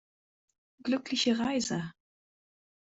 [0.81, 1.93] Glückliche Reise!